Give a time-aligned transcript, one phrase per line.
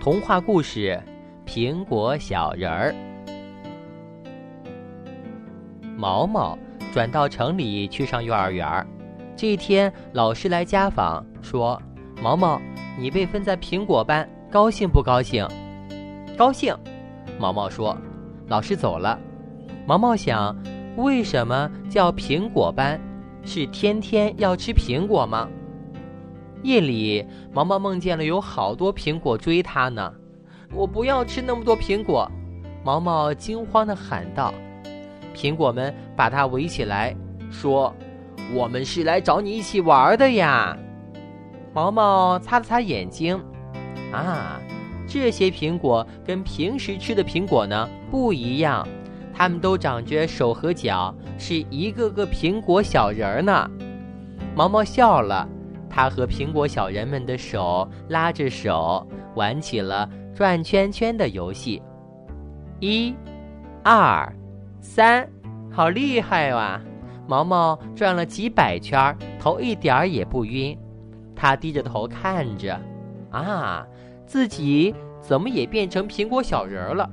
[0.00, 0.98] 童话故事
[1.46, 2.94] 《苹果小人儿》。
[5.94, 6.58] 毛毛
[6.90, 8.66] 转到城里去上幼儿园。
[9.36, 11.78] 这一天，老师来家访，说
[12.22, 12.58] ：“毛毛，
[12.98, 15.46] 你被分在苹果班，高兴不高兴
[16.34, 16.74] ？”“高兴。”
[17.38, 17.94] 毛毛说。
[18.48, 19.18] 老师走了，
[19.86, 20.56] 毛毛想：
[20.96, 22.98] 为什么叫苹果班？
[23.44, 25.46] 是天天要吃苹果吗？
[26.62, 30.12] 夜里，毛毛梦见了有好多苹果追他呢。
[30.72, 32.30] 我不要吃那么多苹果！
[32.84, 34.54] 毛毛惊慌地喊道。
[35.34, 37.16] 苹果们把他围起来，
[37.50, 37.94] 说
[38.54, 40.76] ：“我们是来找你一起玩的呀！”
[41.72, 43.40] 毛毛擦了擦眼睛，
[44.12, 44.60] 啊，
[45.06, 48.86] 这些苹果跟平时吃的苹果呢不一样，
[49.32, 53.70] 它们都长着手和脚，是一个个苹果小人儿呢。
[54.54, 55.48] 毛毛笑了。
[55.90, 59.04] 他和苹果小人们的手拉着手，
[59.34, 61.82] 玩起了转圈圈的游戏。
[62.78, 63.14] 一、
[63.82, 64.32] 二、
[64.80, 65.28] 三，
[65.70, 66.80] 好厉害哇！
[67.26, 70.76] 毛毛转了几百圈，头一点儿也不晕。
[71.36, 72.80] 他低着头看着，
[73.30, 73.86] 啊，
[74.26, 77.08] 自己怎么也变成苹果小人了？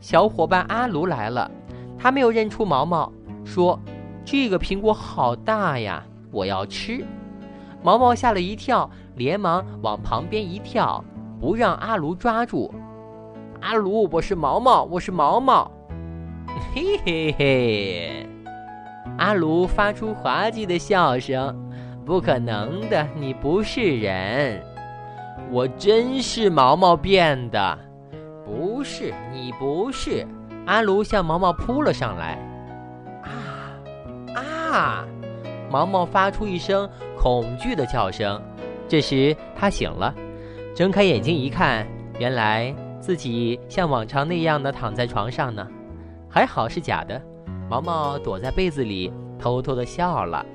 [0.00, 1.50] 小伙伴阿卢来了，
[1.98, 3.10] 他没有认出毛毛，
[3.44, 3.80] 说
[4.24, 7.04] ：“这个苹果好大呀，我要吃。”
[7.84, 11.04] 毛毛吓了一跳，连忙往旁边一跳，
[11.38, 12.72] 不让阿卢抓住。
[13.60, 15.70] 阿卢，我是毛毛，我是毛毛。
[16.74, 18.26] 嘿嘿嘿，
[19.18, 21.54] 阿卢发出滑稽的笑声。
[22.06, 24.62] 不可能的，你不是人。
[25.50, 27.78] 我真是毛毛变的。
[28.46, 30.26] 不是，你不是。
[30.64, 32.38] 阿卢向毛毛扑了上来。
[33.22, 35.04] 啊啊！
[35.74, 36.88] 毛毛发出一声。
[37.18, 38.40] 恐惧的叫声。
[38.86, 40.14] 这时他醒了，
[40.72, 41.84] 睁开眼睛一看，
[42.20, 45.66] 原来自己像往常那样的躺在床上呢。
[46.28, 47.20] 还好是假的。
[47.68, 50.46] 毛毛躲在被子里，偷偷的笑了。